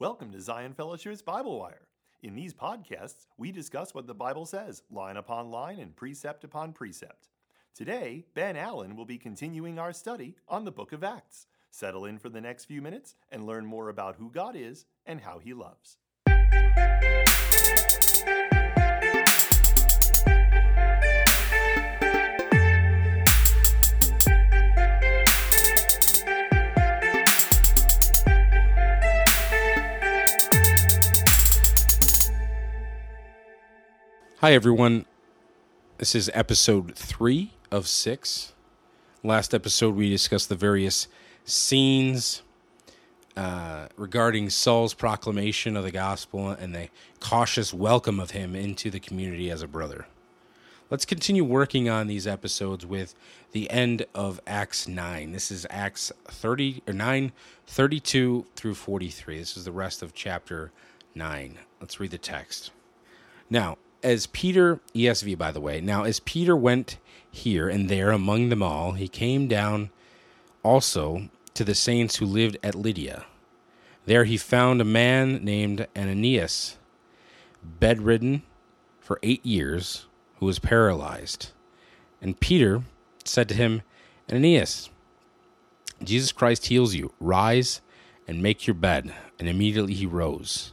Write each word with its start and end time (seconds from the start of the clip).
Welcome 0.00 0.32
to 0.32 0.40
Zion 0.40 0.74
Fellowship's 0.74 1.22
Bible 1.22 1.60
Wire. 1.60 1.86
In 2.20 2.34
these 2.34 2.52
podcasts, 2.52 3.28
we 3.38 3.52
discuss 3.52 3.94
what 3.94 4.08
the 4.08 4.14
Bible 4.14 4.44
says, 4.44 4.82
line 4.90 5.16
upon 5.16 5.52
line 5.52 5.78
and 5.78 5.94
precept 5.94 6.42
upon 6.42 6.72
precept. 6.72 7.28
Today, 7.76 8.26
Ben 8.34 8.56
Allen 8.56 8.96
will 8.96 9.04
be 9.04 9.18
continuing 9.18 9.78
our 9.78 9.92
study 9.92 10.34
on 10.48 10.64
the 10.64 10.72
book 10.72 10.92
of 10.92 11.04
Acts. 11.04 11.46
Settle 11.70 12.06
in 12.06 12.18
for 12.18 12.28
the 12.28 12.40
next 12.40 12.64
few 12.64 12.82
minutes 12.82 13.14
and 13.30 13.46
learn 13.46 13.66
more 13.66 13.88
about 13.88 14.16
who 14.16 14.32
God 14.32 14.56
is 14.56 14.84
and 15.06 15.20
how 15.20 15.38
he 15.38 15.54
loves. 15.54 15.98
Hi, 34.44 34.52
everyone. 34.52 35.06
This 35.96 36.14
is 36.14 36.30
episode 36.34 36.94
three 36.94 37.54
of 37.70 37.88
six. 37.88 38.52
Last 39.22 39.54
episode, 39.54 39.94
we 39.94 40.10
discussed 40.10 40.50
the 40.50 40.54
various 40.54 41.08
scenes 41.46 42.42
uh, 43.38 43.88
regarding 43.96 44.50
Saul's 44.50 44.92
proclamation 44.92 45.78
of 45.78 45.84
the 45.84 45.90
gospel 45.90 46.50
and 46.50 46.74
the 46.74 46.90
cautious 47.20 47.72
welcome 47.72 48.20
of 48.20 48.32
him 48.32 48.54
into 48.54 48.90
the 48.90 49.00
community 49.00 49.50
as 49.50 49.62
a 49.62 49.66
brother. 49.66 50.08
Let's 50.90 51.06
continue 51.06 51.42
working 51.42 51.88
on 51.88 52.06
these 52.06 52.26
episodes 52.26 52.84
with 52.84 53.14
the 53.52 53.70
end 53.70 54.04
of 54.14 54.42
Acts 54.46 54.86
9. 54.86 55.32
This 55.32 55.50
is 55.50 55.66
Acts 55.70 56.12
30 56.26 56.82
or 56.86 56.92
9 56.92 57.32
32 57.66 58.44
through 58.54 58.74
43. 58.74 59.38
This 59.38 59.56
is 59.56 59.64
the 59.64 59.72
rest 59.72 60.02
of 60.02 60.12
chapter 60.12 60.70
9. 61.14 61.58
Let's 61.80 61.98
read 61.98 62.10
the 62.10 62.18
text. 62.18 62.72
Now, 63.48 63.78
as 64.04 64.26
Peter, 64.28 64.80
ESV 64.94 65.36
by 65.36 65.50
the 65.50 65.60
way, 65.60 65.80
now 65.80 66.04
as 66.04 66.20
Peter 66.20 66.54
went 66.54 66.98
here 67.30 67.68
and 67.68 67.88
there 67.88 68.10
among 68.10 68.50
them 68.50 68.62
all, 68.62 68.92
he 68.92 69.08
came 69.08 69.48
down 69.48 69.90
also 70.62 71.28
to 71.54 71.64
the 71.64 71.74
saints 71.74 72.16
who 72.16 72.26
lived 72.26 72.58
at 72.62 72.74
Lydda. 72.74 73.24
There 74.06 74.24
he 74.24 74.36
found 74.36 74.80
a 74.80 74.84
man 74.84 75.42
named 75.42 75.86
Aeneas, 75.96 76.76
bedridden 77.62 78.42
for 79.00 79.18
eight 79.22 79.44
years, 79.44 80.06
who 80.36 80.46
was 80.46 80.58
paralyzed. 80.58 81.52
And 82.20 82.38
Peter 82.38 82.82
said 83.24 83.48
to 83.48 83.54
him, 83.54 83.82
Aeneas, 84.30 84.90
Jesus 86.02 86.32
Christ 86.32 86.66
heals 86.66 86.94
you. 86.94 87.12
Rise 87.20 87.80
and 88.28 88.42
make 88.42 88.66
your 88.66 88.74
bed. 88.74 89.14
And 89.38 89.48
immediately 89.48 89.94
he 89.94 90.06
rose. 90.06 90.72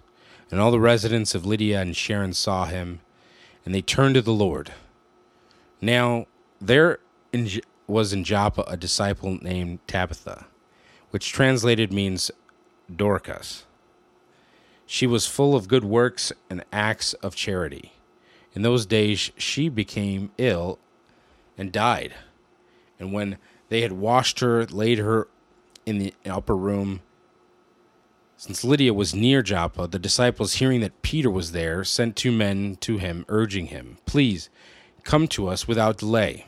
And 0.50 0.60
all 0.60 0.72
the 0.72 0.80
residents 0.80 1.34
of 1.34 1.46
Lydda 1.46 1.78
and 1.78 1.96
Sharon 1.96 2.34
saw 2.34 2.66
him 2.66 3.00
and 3.66 3.74
they 3.74 3.82
turned 3.82 4.16
to 4.16 4.22
the 4.22 4.32
Lord. 4.34 4.72
Now, 5.82 6.28
there 6.60 7.00
was 7.88 8.14
in 8.14 8.24
Joppa 8.24 8.64
a 8.68 8.78
disciple 8.78 9.38
named 9.42 9.80
Tabitha, 9.88 10.46
which 11.10 11.32
translated 11.32 11.92
means 11.92 12.32
Dorcas. 12.94 13.66
She 14.86 15.08
was 15.08 15.28
full 15.28 15.56
of 15.56 15.68
good 15.68 15.86
works 15.86 16.34
and 16.50 16.64
acts 16.72 17.14
of 17.16 17.36
charity. 17.36 17.94
In 18.54 18.62
those 18.62 18.86
days, 18.86 19.32
she 19.38 19.70
became 19.70 20.32
ill 20.38 20.80
and 21.58 21.72
died. 21.72 22.14
And 23.00 23.14
when 23.14 23.38
they 23.70 23.82
had 23.82 23.94
washed 23.94 24.42
her, 24.42 24.66
laid 24.66 24.98
her 24.98 25.28
in 25.86 25.98
the 25.98 26.14
upper 26.26 26.56
room, 26.56 27.02
since 28.42 28.64
Lydda 28.64 28.92
was 28.92 29.14
near 29.14 29.44
Joppa, 29.44 29.86
the 29.86 30.00
disciples, 30.00 30.54
hearing 30.54 30.82
that 30.82 31.04
Peter 31.04 31.30
was 31.30 31.52
there, 31.52 31.84
sent 31.84 32.16
two 32.16 32.32
men 32.32 32.76
to 32.78 32.98
him, 32.98 33.24
urging 33.30 33.68
him, 33.68 34.00
Please, 34.08 34.50
come 35.04 35.28
to 35.28 35.48
us 35.48 35.68
without 35.68 36.00
delay. 36.00 36.48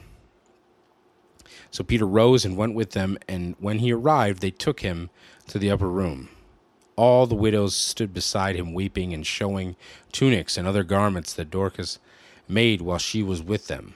So 1.70 1.84
Peter 1.84 2.08
rose 2.08 2.46
and 2.46 2.58
went 2.58 2.74
with 2.74 2.94
them, 2.94 3.20
and 3.28 3.56
when 3.60 3.78
he 3.78 3.94
arrived, 3.94 4.42
they 4.42 4.50
took 4.50 4.80
him 4.80 5.12
to 5.46 5.60
the 5.60 5.70
upper 5.70 5.88
room. 5.88 6.30
All 6.96 7.28
the 7.28 7.36
widows 7.36 7.76
stood 7.76 8.12
beside 8.12 8.56
him, 8.56 8.74
weeping 8.74 9.14
and 9.14 9.24
showing 9.24 9.76
tunics 10.12 10.58
and 10.58 10.68
other 10.68 10.84
garments 10.84 11.32
that 11.36 11.52
Dorcas 11.52 12.00
made 12.48 12.82
while 12.82 12.98
she 12.98 13.22
was 13.22 13.44
with 13.44 13.68
them. 13.68 13.94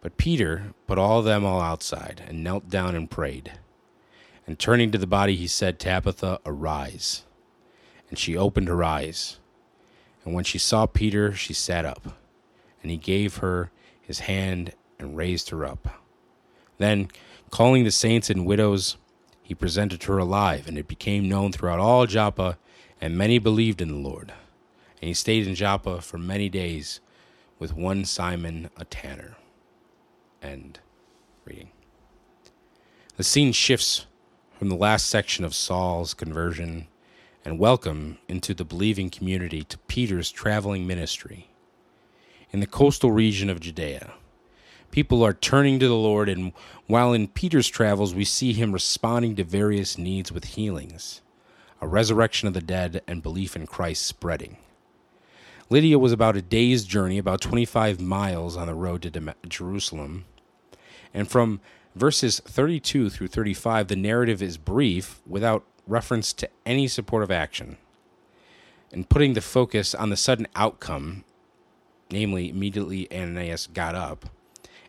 But 0.00 0.16
Peter 0.16 0.74
put 0.86 0.96
all 0.96 1.22
them 1.22 1.44
all 1.44 1.60
outside, 1.60 2.22
and 2.28 2.44
knelt 2.44 2.70
down 2.70 2.94
and 2.94 3.10
prayed. 3.10 3.58
And 4.46 4.58
turning 4.58 4.92
to 4.92 4.98
the 4.98 5.08
body, 5.08 5.34
he 5.34 5.48
said, 5.48 5.80
Tabitha, 5.80 6.38
arise. 6.46 7.24
And 8.16 8.22
she 8.22 8.34
opened 8.34 8.68
her 8.68 8.82
eyes. 8.82 9.38
And 10.24 10.32
when 10.32 10.42
she 10.42 10.56
saw 10.56 10.86
Peter, 10.86 11.34
she 11.34 11.52
sat 11.52 11.84
up. 11.84 12.16
And 12.80 12.90
he 12.90 12.96
gave 12.96 13.36
her 13.36 13.70
his 14.00 14.20
hand 14.20 14.72
and 14.98 15.18
raised 15.18 15.50
her 15.50 15.66
up. 15.66 16.00
Then, 16.78 17.08
calling 17.50 17.84
the 17.84 17.90
saints 17.90 18.30
and 18.30 18.46
widows, 18.46 18.96
he 19.42 19.54
presented 19.54 20.04
her 20.04 20.16
alive, 20.16 20.66
and 20.66 20.78
it 20.78 20.88
became 20.88 21.28
known 21.28 21.52
throughout 21.52 21.78
all 21.78 22.06
Joppa, 22.06 22.56
and 23.02 23.18
many 23.18 23.38
believed 23.38 23.82
in 23.82 23.88
the 23.88 24.08
Lord. 24.08 24.32
And 25.02 25.08
he 25.08 25.12
stayed 25.12 25.46
in 25.46 25.54
Joppa 25.54 26.00
for 26.00 26.16
many 26.16 26.48
days 26.48 27.00
with 27.58 27.76
one 27.76 28.06
Simon, 28.06 28.70
a 28.78 28.86
tanner. 28.86 29.36
End 30.40 30.80
reading. 31.44 31.68
The 33.18 33.24
scene 33.24 33.52
shifts 33.52 34.06
from 34.58 34.70
the 34.70 34.74
last 34.74 35.04
section 35.04 35.44
of 35.44 35.54
Saul's 35.54 36.14
conversion 36.14 36.88
and 37.46 37.60
welcome 37.60 38.18
into 38.26 38.52
the 38.52 38.64
believing 38.64 39.08
community 39.08 39.62
to 39.62 39.78
Peter's 39.86 40.32
traveling 40.32 40.84
ministry. 40.84 41.48
In 42.50 42.58
the 42.58 42.66
coastal 42.66 43.12
region 43.12 43.48
of 43.48 43.60
Judea, 43.60 44.14
people 44.90 45.22
are 45.22 45.32
turning 45.32 45.78
to 45.78 45.86
the 45.86 45.94
Lord, 45.94 46.28
and 46.28 46.52
while 46.88 47.12
in 47.12 47.28
Peter's 47.28 47.68
travels, 47.68 48.16
we 48.16 48.24
see 48.24 48.52
him 48.52 48.72
responding 48.72 49.36
to 49.36 49.44
various 49.44 49.96
needs 49.96 50.32
with 50.32 50.56
healings, 50.56 51.20
a 51.80 51.86
resurrection 51.86 52.48
of 52.48 52.54
the 52.54 52.60
dead, 52.60 53.00
and 53.06 53.22
belief 53.22 53.54
in 53.54 53.68
Christ 53.68 54.04
spreading. 54.04 54.56
Lydda 55.70 56.00
was 56.00 56.10
about 56.10 56.36
a 56.36 56.42
day's 56.42 56.84
journey, 56.84 57.16
about 57.16 57.40
25 57.40 58.00
miles 58.00 58.56
on 58.56 58.66
the 58.66 58.74
road 58.74 59.02
to 59.02 59.34
Jerusalem. 59.48 60.24
And 61.14 61.30
from 61.30 61.60
Verses 61.96 62.40
32 62.40 63.08
through 63.08 63.28
35, 63.28 63.88
the 63.88 63.96
narrative 63.96 64.42
is 64.42 64.58
brief 64.58 65.22
without 65.26 65.64
reference 65.86 66.32
to 66.34 66.48
any 66.64 66.88
supportive 66.88 67.30
action, 67.30 67.76
and 68.92 69.08
putting 69.08 69.34
the 69.34 69.40
focus 69.40 69.94
on 69.94 70.10
the 70.10 70.16
sudden 70.16 70.46
outcome, 70.54 71.24
namely, 72.10 72.50
immediately 72.50 73.06
Aeneas 73.10 73.66
got 73.66 73.94
up, 73.94 74.26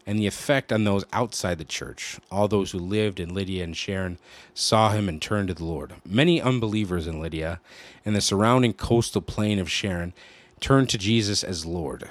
and 0.06 0.18
the 0.18 0.28
effect 0.28 0.72
on 0.72 0.86
those 0.86 1.04
outside 1.12 1.58
the 1.58 1.66
church. 1.66 2.18
All 2.32 2.48
those 2.48 2.72
who 2.72 2.80
lived 2.80 3.20
in 3.20 3.34
Lydda 3.34 3.62
and 3.62 3.76
Sharon 3.76 4.18
saw 4.54 4.92
him 4.92 5.10
and 5.10 5.22
turned 5.22 5.50
to 5.50 5.54
the 5.54 5.66
Lord. 5.66 5.96
Many 6.06 6.42
unbelievers 6.42 7.08
in 7.08 7.20
Lydda 7.20 7.60
and 8.06 8.16
the 8.16 8.22
surrounding 8.22 8.74
coastal 8.74 9.22
plain 9.22 9.60
of 9.60 9.70
Sharon 9.70 10.14
turned 10.62 10.90
to 10.90 10.98
Jesus 10.98 11.44
as 11.44 11.66
Lord, 11.66 12.10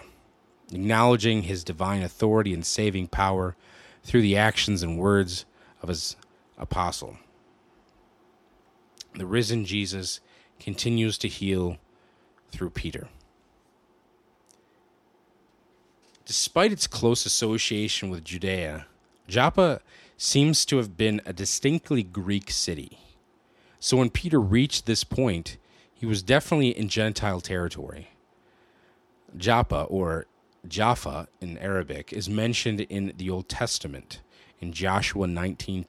acknowledging 0.70 1.42
his 1.42 1.64
divine 1.64 2.02
authority 2.02 2.52
and 2.52 2.66
saving 2.66 3.08
power 3.08 3.56
through 4.04 4.22
the 4.22 4.36
actions 4.36 4.82
and 4.82 4.98
words 4.98 5.46
of 5.82 5.88
his 5.88 6.16
apostle. 6.58 7.16
The 9.16 9.26
risen 9.26 9.64
Jesus 9.64 10.20
continues 10.60 11.18
to 11.18 11.28
heal 11.28 11.78
through 12.50 12.70
Peter. 12.70 13.08
Despite 16.24 16.72
its 16.72 16.86
close 16.86 17.24
association 17.24 18.10
with 18.10 18.24
Judea, 18.24 18.86
Joppa 19.28 19.80
seems 20.16 20.64
to 20.66 20.76
have 20.78 20.96
been 20.96 21.20
a 21.24 21.32
distinctly 21.32 22.02
Greek 22.02 22.50
city. 22.50 22.98
So 23.78 23.98
when 23.98 24.10
Peter 24.10 24.40
reached 24.40 24.86
this 24.86 25.04
point, 25.04 25.56
he 25.94 26.04
was 26.04 26.22
definitely 26.22 26.70
in 26.70 26.88
Gentile 26.88 27.40
territory. 27.40 28.08
Joppa, 29.36 29.82
or 29.84 30.26
Jaffa 30.66 31.28
in 31.40 31.58
Arabic 31.58 32.12
is 32.12 32.28
mentioned 32.28 32.80
in 32.80 33.12
the 33.16 33.30
Old 33.30 33.48
Testament 33.48 34.20
in 34.60 34.72
Joshua 34.72 35.26
19, 35.26 35.86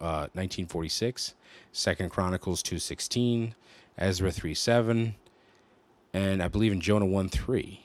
uh, 0.00 0.28
1946, 0.34 1.34
2 1.72 1.94
Chronicles 2.08 2.62
2.16, 2.62 3.52
Ezra 3.98 4.30
3.7, 4.30 5.14
and 6.12 6.42
I 6.42 6.48
believe 6.48 6.72
in 6.72 6.80
Jonah 6.80 7.06
1.3. 7.06 7.80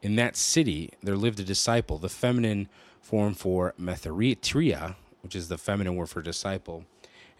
In 0.00 0.16
that 0.16 0.36
city, 0.36 0.90
there 1.02 1.16
lived 1.16 1.40
a 1.40 1.44
disciple, 1.44 1.98
the 1.98 2.08
feminine 2.08 2.68
form 3.00 3.34
for 3.34 3.74
mathetria, 3.80 4.94
which 5.22 5.34
is 5.34 5.48
the 5.48 5.58
feminine 5.58 5.96
word 5.96 6.08
for 6.08 6.22
disciple. 6.22 6.84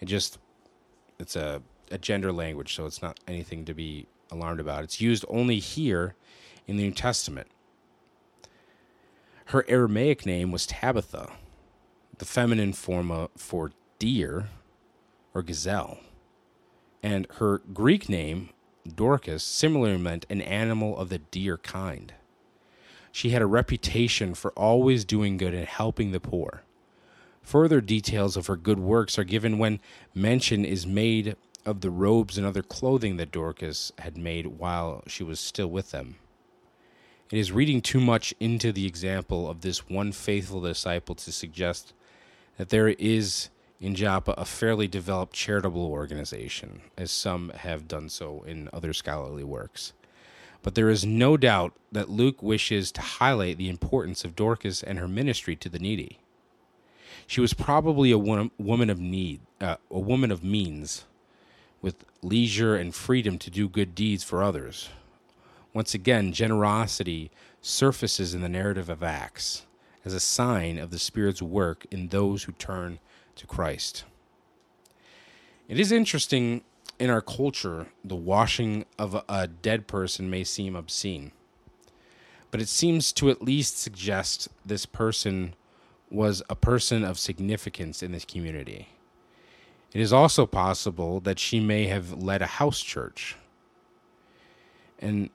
And 0.00 0.08
just, 0.08 0.38
it's 1.18 1.36
a, 1.36 1.62
a 1.90 1.98
gender 1.98 2.32
language, 2.32 2.74
so 2.74 2.86
it's 2.86 3.00
not 3.00 3.20
anything 3.28 3.64
to 3.66 3.74
be 3.74 4.06
alarmed 4.30 4.60
about. 4.60 4.84
It's 4.84 5.00
used 5.00 5.24
only 5.28 5.58
here 5.58 6.14
in 6.66 6.76
the 6.76 6.82
New 6.84 6.92
Testament. 6.92 7.48
Her 9.46 9.64
Aramaic 9.68 10.26
name 10.26 10.50
was 10.50 10.66
Tabitha, 10.66 11.32
the 12.18 12.24
feminine 12.24 12.72
form 12.72 13.28
for 13.36 13.72
deer 13.98 14.48
or 15.34 15.42
gazelle. 15.42 15.98
And 17.02 17.26
her 17.36 17.58
Greek 17.72 18.08
name, 18.08 18.50
Dorcas 18.86 19.42
similarly 19.42 19.98
meant 19.98 20.26
an 20.28 20.40
animal 20.40 20.96
of 20.96 21.08
the 21.08 21.18
deer 21.18 21.58
kind. 21.58 22.14
She 23.12 23.30
had 23.30 23.42
a 23.42 23.46
reputation 23.46 24.34
for 24.34 24.50
always 24.52 25.04
doing 25.04 25.36
good 25.36 25.54
and 25.54 25.66
helping 25.66 26.10
the 26.10 26.20
poor. 26.20 26.62
Further 27.42 27.80
details 27.80 28.36
of 28.36 28.46
her 28.46 28.56
good 28.56 28.78
works 28.78 29.18
are 29.18 29.24
given 29.24 29.58
when 29.58 29.80
mention 30.14 30.64
is 30.64 30.86
made 30.86 31.36
of 31.64 31.80
the 31.80 31.90
robes 31.90 32.36
and 32.36 32.46
other 32.46 32.62
clothing 32.62 33.16
that 33.16 33.32
Dorcas 33.32 33.92
had 33.98 34.16
made 34.16 34.46
while 34.46 35.02
she 35.06 35.22
was 35.22 35.40
still 35.40 35.68
with 35.68 35.90
them. 35.90 36.16
It 37.30 37.38
is 37.38 37.52
reading 37.52 37.82
too 37.82 38.00
much 38.00 38.34
into 38.40 38.72
the 38.72 38.86
example 38.86 39.48
of 39.48 39.60
this 39.60 39.88
one 39.88 40.12
faithful 40.12 40.60
disciple 40.62 41.14
to 41.16 41.32
suggest 41.32 41.92
that 42.58 42.68
there 42.68 42.88
is 42.88 43.48
in 43.80 43.94
Joppa 43.94 44.34
a 44.36 44.44
fairly 44.44 44.88
developed 44.88 45.32
charitable 45.32 45.86
organization, 45.86 46.82
as 46.98 47.10
some 47.10 47.50
have 47.50 47.88
done 47.88 48.08
so 48.08 48.42
in 48.42 48.68
other 48.72 48.92
scholarly 48.92 49.44
works. 49.44 49.92
But 50.62 50.74
there 50.74 50.90
is 50.90 51.06
no 51.06 51.36
doubt 51.36 51.72
that 51.92 52.10
Luke 52.10 52.42
wishes 52.42 52.90
to 52.92 53.00
highlight 53.00 53.56
the 53.56 53.68
importance 53.68 54.24
of 54.24 54.34
Dorcas 54.34 54.82
and 54.82 54.98
her 54.98 55.06
ministry 55.06 55.54
to 55.56 55.68
the 55.68 55.78
needy. 55.78 56.18
She 57.28 57.40
was 57.40 57.54
probably 57.54 58.10
a 58.10 58.18
woman 58.18 58.90
of 58.90 58.98
need, 58.98 59.40
uh, 59.60 59.76
a 59.90 60.00
woman 60.00 60.32
of 60.32 60.42
means, 60.42 61.04
with 61.80 62.04
leisure 62.22 62.74
and 62.74 62.92
freedom 62.92 63.38
to 63.38 63.50
do 63.50 63.68
good 63.68 63.94
deeds 63.94 64.24
for 64.24 64.42
others. 64.42 64.88
Once 65.72 65.94
again, 65.94 66.32
generosity 66.32 67.30
surfaces 67.60 68.34
in 68.34 68.40
the 68.40 68.48
narrative 68.48 68.88
of 68.88 69.02
Acts 69.02 69.66
as 70.08 70.14
a 70.14 70.20
sign 70.20 70.78
of 70.78 70.90
the 70.90 70.98
Spirit's 70.98 71.42
work 71.42 71.84
in 71.90 72.08
those 72.08 72.44
who 72.44 72.52
turn 72.52 72.98
to 73.36 73.46
Christ. 73.46 74.04
It 75.68 75.78
is 75.78 75.92
interesting 75.92 76.62
in 76.98 77.10
our 77.10 77.20
culture, 77.20 77.88
the 78.02 78.16
washing 78.16 78.86
of 78.98 79.22
a 79.28 79.46
dead 79.46 79.86
person 79.86 80.30
may 80.30 80.44
seem 80.44 80.74
obscene, 80.74 81.32
but 82.50 82.62
it 82.62 82.70
seems 82.70 83.12
to 83.12 83.28
at 83.28 83.42
least 83.42 83.78
suggest 83.78 84.48
this 84.64 84.86
person 84.86 85.54
was 86.10 86.42
a 86.48 86.56
person 86.56 87.04
of 87.04 87.18
significance 87.18 88.02
in 88.02 88.12
this 88.12 88.24
community. 88.24 88.88
It 89.92 90.00
is 90.00 90.10
also 90.10 90.46
possible 90.46 91.20
that 91.20 91.38
she 91.38 91.60
may 91.60 91.84
have 91.88 92.14
led 92.14 92.40
a 92.40 92.46
house 92.46 92.80
church. 92.80 93.36
And 94.98 95.28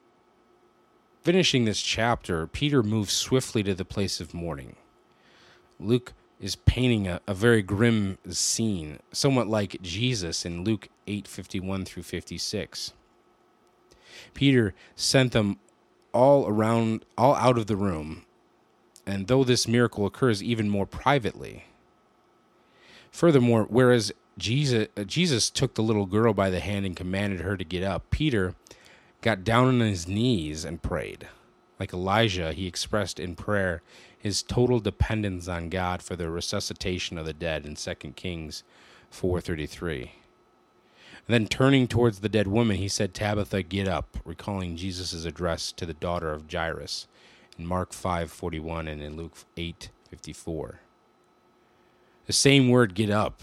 finishing 1.23 1.65
this 1.65 1.81
chapter, 1.81 2.47
Peter 2.47 2.83
moves 2.83 3.13
swiftly 3.13 3.63
to 3.63 3.73
the 3.73 3.85
place 3.85 4.19
of 4.19 4.33
mourning. 4.33 4.75
Luke 5.79 6.13
is 6.39 6.55
painting 6.55 7.07
a, 7.07 7.21
a 7.25 7.33
very 7.33 7.61
grim 7.61 8.17
scene, 8.29 8.99
somewhat 9.11 9.47
like 9.47 9.81
Jesus 9.81 10.45
in 10.45 10.63
Luke 10.63 10.89
8 11.07 11.27
51 11.27 11.85
through 11.85 12.03
56. 12.03 12.93
Peter 14.33 14.73
sent 14.95 15.31
them 15.31 15.57
all 16.11 16.47
around, 16.47 17.05
all 17.17 17.35
out 17.35 17.57
of 17.57 17.67
the 17.67 17.75
room, 17.75 18.25
and 19.05 19.27
though 19.27 19.43
this 19.43 19.67
miracle 19.67 20.05
occurs 20.05 20.43
even 20.43 20.69
more 20.69 20.85
privately. 20.85 21.65
Furthermore, 23.11 23.65
whereas 23.69 24.11
Jesus, 24.37 24.87
uh, 24.97 25.03
Jesus 25.03 25.49
took 25.49 25.75
the 25.75 25.83
little 25.83 26.05
girl 26.05 26.33
by 26.33 26.49
the 26.49 26.59
hand 26.59 26.85
and 26.85 26.95
commanded 26.95 27.41
her 27.41 27.55
to 27.55 27.63
get 27.63 27.83
up, 27.83 28.09
Peter 28.09 28.55
got 29.23 29.43
down 29.45 29.67
on 29.67 29.79
his 29.79 30.07
knees 30.07 30.65
and 30.65 30.83
prayed. 30.83 31.27
Like 31.79 31.93
Elijah, 31.93 32.51
he 32.53 32.67
expressed 32.67 33.19
in 33.19 33.35
prayer 33.35 33.81
his 34.17 34.43
total 34.43 34.79
dependence 34.79 35.47
on 35.47 35.69
God 35.69 36.03
for 36.03 36.15
the 36.15 36.29
resuscitation 36.29 37.17
of 37.17 37.25
the 37.25 37.33
dead 37.33 37.65
in 37.65 37.75
2 37.75 38.15
Kings 38.15 38.63
4:33. 39.11 40.11
Then 41.25 41.47
turning 41.47 41.87
towards 41.87 42.19
the 42.19 42.27
dead 42.27 42.47
woman, 42.47 42.77
he 42.77 42.89
said, 42.89 43.13
"Tabitha, 43.13 43.63
get 43.63 43.87
up," 43.87 44.17
recalling 44.25 44.75
Jesus' 44.75 45.23
address 45.25 45.71
to 45.71 45.85
the 45.85 45.93
daughter 45.93 46.31
of 46.31 46.51
Jairus 46.51 47.07
in 47.57 47.65
Mark 47.65 47.93
5:41 47.93 48.89
and 48.89 49.01
in 49.01 49.15
Luke 49.15 49.37
8:54. 49.55 50.79
The 52.25 52.33
same 52.33 52.67
word 52.67 52.93
"get 52.93 53.09
up" 53.09 53.41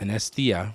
and 0.00 0.10
anesthesia, 0.10 0.74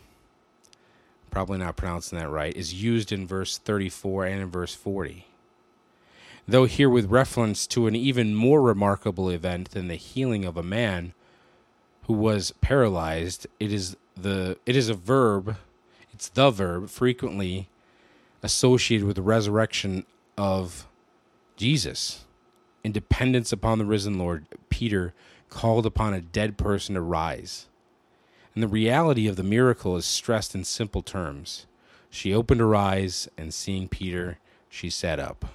probably 1.34 1.58
not 1.58 1.76
pronouncing 1.76 2.18
that 2.20 2.30
right, 2.30 2.56
is 2.56 2.74
used 2.74 3.12
in 3.12 3.28
verse 3.28 3.58
34 3.58 4.26
and 4.26 4.42
in 4.42 4.50
verse 4.50 4.74
40 4.74 5.26
though 6.48 6.66
here 6.66 6.90
with 6.90 7.10
reference 7.10 7.66
to 7.68 7.88
an 7.88 7.96
even 7.96 8.36
more 8.36 8.62
remarkable 8.62 9.30
event 9.30 9.72
than 9.72 9.88
the 9.88 9.96
healing 9.96 10.46
of 10.46 10.58
a 10.58 10.64
man 10.64 11.14
who 12.04 12.14
was 12.14 12.52
paralyzed. 12.62 13.48
It 13.60 13.72
is 13.72 13.96
the 14.16 14.58
it 14.66 14.76
is 14.76 14.90
a 14.90 14.94
verb, 14.94 15.58
it's 16.12 16.30
the 16.30 16.52
verb 16.52 16.90
frequently 16.90 17.70
associated 18.42 19.08
with 19.08 19.16
the 19.16 19.22
resurrection 19.22 20.06
of 20.38 20.88
Jesus. 21.56 22.26
In 22.84 22.92
dependence 22.92 23.54
upon 23.54 23.78
the 23.78 23.86
risen 23.86 24.18
Lord, 24.18 24.46
Peter 24.70 25.14
called 25.50 25.86
upon 25.86 26.14
a 26.14 26.20
dead 26.20 26.58
person 26.58 26.96
to 26.96 27.02
rise. 27.02 27.68
And 28.54 28.64
the 28.64 28.68
reality 28.68 29.28
of 29.28 29.36
the 29.36 29.44
miracle 29.44 29.96
is 29.98 30.06
stressed 30.06 30.54
in 30.54 30.64
simple 30.64 31.02
terms. 31.02 31.66
She 32.10 32.34
opened 32.34 32.60
her 32.60 32.76
eyes, 32.76 33.28
and 33.38 33.54
seeing 33.54 33.88
Peter, 33.88 34.38
she 34.70 34.90
sat 34.90 35.20
up. 35.20 35.46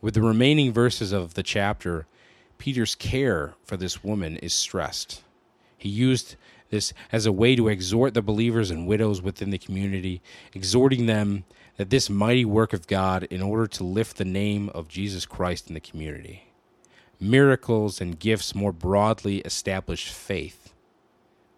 With 0.00 0.14
the 0.14 0.22
remaining 0.22 0.72
verses 0.72 1.12
of 1.12 1.34
the 1.34 1.42
chapter, 1.42 2.06
Peter's 2.58 2.94
care 2.94 3.54
for 3.64 3.76
this 3.76 4.02
woman 4.02 4.36
is 4.38 4.54
stressed. 4.54 5.22
He 5.76 5.88
used 5.88 6.36
this 6.70 6.92
as 7.10 7.26
a 7.26 7.32
way 7.32 7.54
to 7.56 7.68
exhort 7.68 8.14
the 8.14 8.22
believers 8.22 8.70
and 8.70 8.86
widows 8.86 9.20
within 9.20 9.50
the 9.50 9.58
community, 9.58 10.22
exhorting 10.54 11.06
them 11.06 11.44
that 11.76 11.90
this 11.90 12.08
mighty 12.08 12.44
work 12.44 12.72
of 12.72 12.86
God 12.86 13.24
in 13.24 13.42
order 13.42 13.66
to 13.66 13.84
lift 13.84 14.16
the 14.16 14.24
name 14.24 14.70
of 14.70 14.88
Jesus 14.88 15.26
Christ 15.26 15.68
in 15.68 15.74
the 15.74 15.80
community. 15.80 16.44
Miracles 17.20 18.00
and 18.00 18.18
gifts 18.18 18.54
more 18.54 18.72
broadly 18.72 19.38
establish 19.40 20.10
faith. 20.10 20.61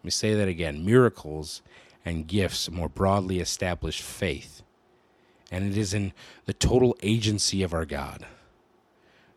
Let 0.05 0.09
me 0.09 0.11
say 0.11 0.35
that 0.35 0.49
again 0.49 0.85
miracles 0.85 1.63
and 2.05 2.27
gifts 2.27 2.71
more 2.71 2.91
broadly 2.91 3.41
establish 3.41 4.03
faith. 4.03 4.63
And 5.51 5.65
it 5.65 5.79
is 5.79 5.95
in 5.95 6.13
the 6.45 6.53
total 6.53 6.95
agency 7.03 7.63
of 7.63 7.73
our 7.73 7.87
God. 7.87 8.27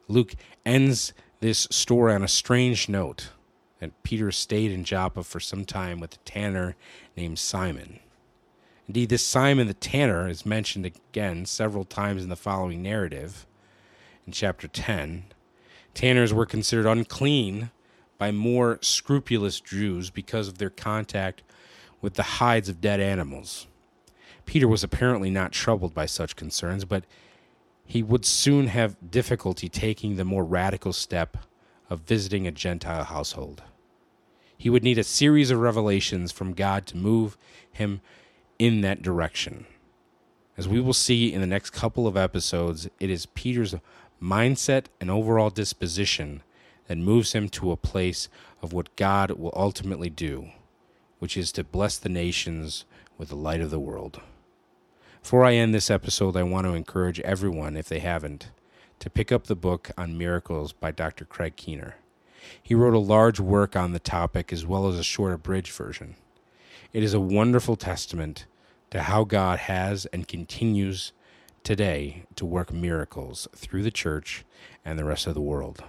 Luke 0.09 0.35
ends 0.65 1.13
this 1.39 1.69
story 1.71 2.13
on 2.13 2.21
a 2.21 2.27
strange 2.27 2.89
note 2.89 3.29
that 3.79 4.03
Peter 4.03 4.29
stayed 4.29 4.73
in 4.73 4.83
Joppa 4.83 5.23
for 5.23 5.39
some 5.39 5.63
time 5.63 6.01
with 6.01 6.15
a 6.15 6.25
tanner 6.25 6.75
named 7.15 7.39
Simon. 7.39 8.01
Indeed, 8.89 9.07
this 9.07 9.23
Simon 9.23 9.67
the 9.67 9.73
tanner 9.73 10.27
is 10.27 10.45
mentioned 10.45 10.85
again 10.85 11.45
several 11.45 11.85
times 11.85 12.23
in 12.23 12.29
the 12.29 12.35
following 12.35 12.83
narrative. 12.83 13.47
In 14.25 14.33
chapter 14.33 14.67
10, 14.67 15.27
tanners 15.93 16.33
were 16.33 16.45
considered 16.45 16.87
unclean 16.87 17.71
by 18.17 18.31
more 18.31 18.79
scrupulous 18.81 19.59
Jews 19.59 20.09
because 20.09 20.47
of 20.47 20.57
their 20.57 20.69
contact 20.69 21.43
with 22.01 22.15
the 22.15 22.23
hides 22.23 22.69
of 22.69 22.81
dead 22.81 22.99
animals. 22.99 23.67
Peter 24.45 24.67
was 24.67 24.83
apparently 24.83 25.29
not 25.29 25.51
troubled 25.51 25.93
by 25.93 26.05
such 26.05 26.35
concerns, 26.35 26.85
but 26.85 27.03
he 27.85 28.03
would 28.03 28.25
soon 28.25 28.67
have 28.67 28.97
difficulty 29.09 29.69
taking 29.69 30.15
the 30.15 30.25
more 30.25 30.43
radical 30.43 30.93
step 30.93 31.37
of 31.89 32.01
visiting 32.01 32.47
a 32.47 32.51
Gentile 32.51 33.05
household. 33.05 33.63
He 34.57 34.69
would 34.69 34.83
need 34.83 34.97
a 34.97 35.03
series 35.03 35.51
of 35.51 35.59
revelations 35.59 36.31
from 36.31 36.53
God 36.53 36.85
to 36.87 36.97
move 36.97 37.37
him 37.71 38.01
in 38.57 38.81
that 38.81 39.01
direction. 39.01 39.65
As 40.57 40.67
we 40.67 40.81
will 40.81 40.93
see 40.93 41.31
in 41.31 41.41
the 41.41 41.47
next 41.47 41.69
couple 41.69 42.07
of 42.07 42.17
episodes, 42.17 42.89
it 42.99 43.09
is 43.09 43.27
Peter's 43.27 43.75
mindset 44.21 44.85
and 44.99 45.11
overall 45.11 45.51
disposition 45.51 46.41
that 46.87 46.97
moves 46.97 47.33
him 47.33 47.49
to 47.49 47.71
a 47.71 47.77
place 47.77 48.29
of 48.61 48.73
what 48.73 48.95
God 48.95 49.31
will 49.31 49.53
ultimately 49.55 50.09
do, 50.09 50.49
which 51.19 51.37
is 51.37 51.51
to 51.53 51.63
bless 51.63 51.97
the 51.97 52.09
nations 52.09 52.85
with 53.17 53.29
the 53.29 53.35
light 53.35 53.61
of 53.61 53.71
the 53.71 53.79
world. 53.79 54.21
Before 55.21 55.43
I 55.43 55.55
end 55.55 55.73
this 55.73 55.91
episode, 55.91 56.37
I 56.37 56.43
want 56.43 56.65
to 56.65 56.73
encourage 56.73 57.19
everyone, 57.21 57.75
if 57.75 57.89
they 57.89 57.99
haven't, 57.99 58.49
to 58.99 59.09
pick 59.09 59.31
up 59.31 59.45
the 59.45 59.55
book 59.55 59.91
on 59.97 60.17
miracles 60.17 60.73
by 60.73 60.91
Dr. 60.91 61.25
Craig 61.25 61.55
Keener. 61.55 61.95
He 62.63 62.75
wrote 62.75 62.93
a 62.93 62.99
large 62.99 63.39
work 63.39 63.75
on 63.75 63.91
the 63.91 63.99
topic 63.99 64.53
as 64.53 64.65
well 64.65 64.87
as 64.87 64.97
a 64.97 65.03
short 65.03 65.33
abridged 65.33 65.73
version. 65.73 66.15
It 66.93 67.03
is 67.03 67.13
a 67.13 67.19
wonderful 67.19 67.75
testament 67.75 68.45
to 68.91 69.03
how 69.03 69.25
God 69.25 69.59
has 69.59 70.05
and 70.07 70.27
continues 70.27 71.11
today 71.63 72.23
to 72.35 72.45
work 72.45 72.71
miracles 72.71 73.47
through 73.53 73.83
the 73.83 73.91
church 73.91 74.45
and 74.85 74.97
the 74.97 75.03
rest 75.03 75.27
of 75.27 75.33
the 75.33 75.41
world. 75.41 75.83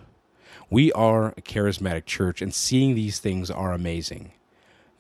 We 0.71 0.93
are 0.93 1.35
a 1.37 1.43
charismatic 1.43 2.07
church, 2.07 2.43
and 2.43 2.55
seeing 2.55 2.95
these 2.95 3.19
things 3.19 3.51
are 3.51 3.73
amazing. 3.73 4.33